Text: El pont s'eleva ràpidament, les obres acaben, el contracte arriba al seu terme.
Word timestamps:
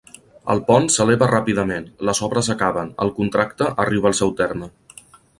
El 0.51 0.61
pont 0.67 0.87
s'eleva 0.93 1.25
ràpidament, 1.31 1.85
les 2.09 2.21
obres 2.27 2.49
acaben, 2.53 2.89
el 3.05 3.11
contracte 3.19 3.67
arriba 3.85 4.09
al 4.11 4.17
seu 4.21 4.33
terme. 4.41 4.71